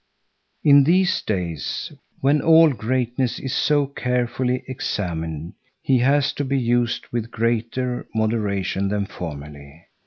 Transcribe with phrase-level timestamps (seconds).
[0.63, 1.91] In these days,
[2.21, 8.87] when all greatness is so carefully examined, he has to be used with greater moderation
[8.89, 9.85] than formerly.